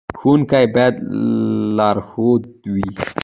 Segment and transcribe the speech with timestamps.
[0.19, 0.95] ښوونکی باید
[1.77, 2.89] لارښود وي